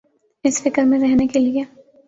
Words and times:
اس 0.43 0.61
فکر 0.63 0.83
میں 0.83 0.99
رہنے 0.99 1.27
کیلئے۔ 1.27 1.63